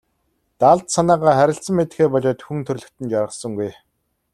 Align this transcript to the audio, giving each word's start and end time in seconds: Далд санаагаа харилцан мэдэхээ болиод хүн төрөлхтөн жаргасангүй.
Далд 0.59 0.85
санаагаа 0.95 1.33
харилцан 1.37 1.73
мэдэхээ 1.77 2.07
болиод 2.13 2.39
хүн 2.45 2.59
төрөлхтөн 2.67 3.05
жаргасангүй. 3.11 3.71